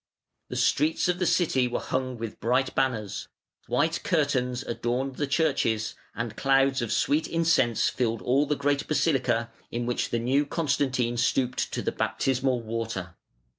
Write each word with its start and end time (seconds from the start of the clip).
The 0.49 0.55
streets 0.55 1.07
of 1.09 1.19
the 1.19 1.27
city 1.27 1.67
were 1.67 1.79
hung 1.79 2.17
with 2.17 2.39
bright 2.39 2.73
banners, 2.73 3.27
white 3.67 4.01
curtains 4.03 4.63
adorned 4.63 5.17
the 5.17 5.27
churches, 5.27 5.93
and 6.15 6.35
clouds 6.35 6.81
of 6.81 6.91
sweet 6.91 7.27
incense 7.27 7.87
filled 7.87 8.23
all 8.23 8.47
the 8.47 8.55
great 8.55 8.87
basilica 8.87 9.51
in 9.69 9.85
which 9.85 10.09
"the 10.09 10.17
new 10.17 10.47
Constantine" 10.47 11.17
stooped 11.17 11.71
to 11.73 11.83
the 11.83 11.91
baptismal 11.91 12.61
water. 12.63 13.15